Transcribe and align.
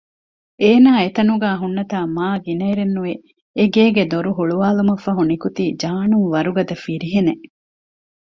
އޭނާ 0.61 0.91
އެތަނުގައި 1.01 1.59
ހުންނަތާ 1.61 1.97
މާ 2.15 2.27
ގިނައިރެއްނުވެ 2.45 3.13
އެގޭގެ 3.57 4.03
ދޮރު 4.11 4.29
ހުޅުވާލުމަށްފަހު 4.37 5.21
ނިކުތީ 5.31 5.63
ޖާނުން 5.81 6.25
ވަރުގަދަ 6.33 6.75
ފިރިހެނެއް 6.83 7.43